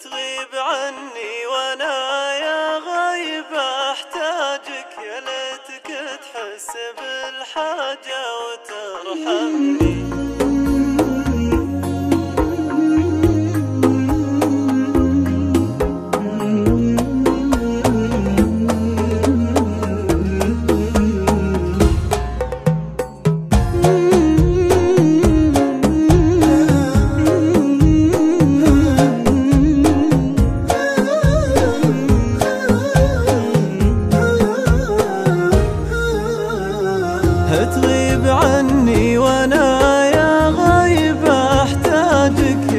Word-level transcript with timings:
تغيب 0.00 0.54
عني 0.54 1.46
وأنا 1.46 2.34
يا 2.38 2.78
غايب 2.78 3.54
أحتاجك 3.54 4.98
يا 4.98 5.20
ليتك 5.20 5.88
تحس 6.20 6.70
بالحاجة 6.98 8.22
وترحمني. 8.44 9.94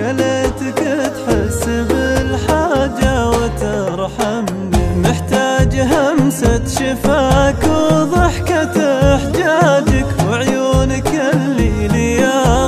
يا 0.05 1.07
تحس 1.07 1.65
بالحاجة 1.65 3.29
وترحمني 3.29 4.95
محتاج 4.95 5.79
همسة 5.79 6.65
شفاك 6.67 7.63
وضحكة 7.63 9.17
حجاجك 9.17 10.05
وعيونك 10.29 11.07
اللي 11.33 11.87
لي 11.87 12.25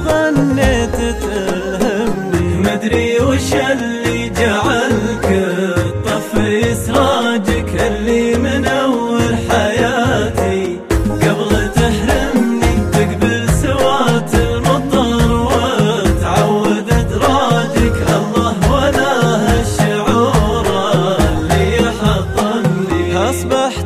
غنيت 0.07 0.95
تلهمني. 1.21 2.57
مدري 2.57 3.19
وش 3.19 3.53
اللي 3.53 4.06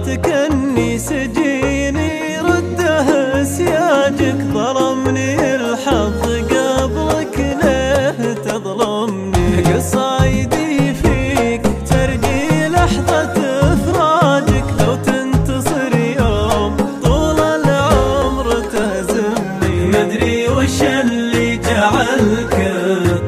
كاني 0.09 0.99
سجيني 0.99 2.39
رده 2.39 3.43
سياجك 3.43 4.37
ظلمني 4.53 5.55
الحظ 5.55 6.25
قبلك 6.51 7.39
ليه 7.63 8.33
تظلمني؟ 8.33 9.61
قصايدي 9.73 10.93
فيك 10.93 11.61
ترجي 11.89 12.67
لحظة 12.67 13.33
إفراجك 13.73 14.65
لو 14.79 14.95
تنتصر 14.95 15.95
يوم 16.19 16.77
طول 17.03 17.39
العمر 17.39 18.47
تهزمني. 18.73 19.85
مدري 19.87 20.47
وش 20.49 20.81
اللي 20.81 21.57
جعلك 21.57 22.73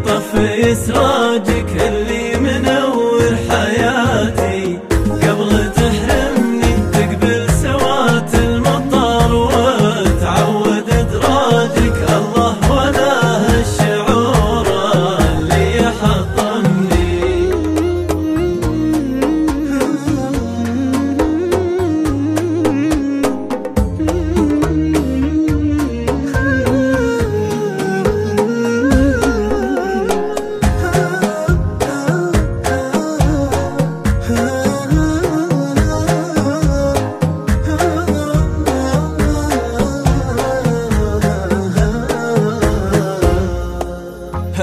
طفي 0.05 0.75
سراجك 0.75 1.22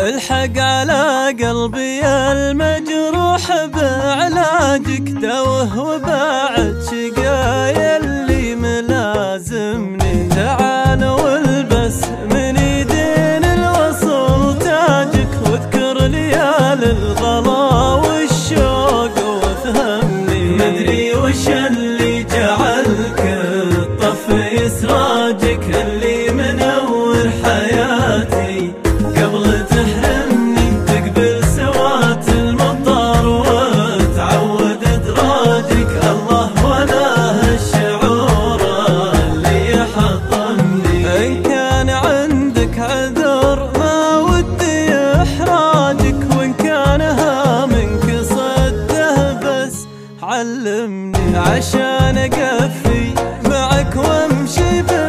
الحق 0.08 0.58
على 0.58 1.34
قلبي 1.40 2.06
المجروح 2.06 3.44
بعلاجك 3.74 5.06
دوه 5.22 5.78
وبعد 5.80 6.76
شقايا 6.90 7.96
اللي 7.96 8.54
ملازمني. 8.54 10.28
تعال 10.28 11.04
والبس 11.04 12.04
من 12.32 12.56
يدين 12.56 13.44
الوصل 13.44 14.58
تاجك 14.58 15.28
واذكر 15.46 16.06
ليال 16.06 16.84
الغلا 16.84 17.94
والشوق 17.94 19.16
وافهمني. 19.42 20.42
مدري 20.56 21.09
علمني 50.30 51.36
عشان 51.38 52.18
اقفي 52.18 53.14
معك 53.48 53.96
وأمشي 53.96 54.82
بي 54.82 54.99